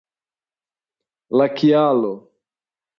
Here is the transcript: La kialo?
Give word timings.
La 1.37 1.49
kialo? 1.61 2.13